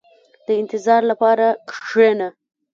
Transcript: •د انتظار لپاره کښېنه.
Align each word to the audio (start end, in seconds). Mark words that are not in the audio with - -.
•د 0.45 0.47
انتظار 0.61 1.01
لپاره 1.11 1.47
کښېنه. 1.69 2.27